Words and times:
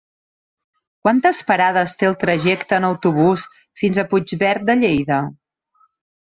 Quantes 1.05 1.41
parades 1.49 1.93
té 1.99 2.09
el 2.09 2.17
trajecte 2.25 2.77
en 2.79 2.89
autobús 2.89 3.45
fins 3.83 4.03
a 4.03 4.09
Puigverd 4.15 4.69
de 4.73 4.81
Lleida? 4.83 5.25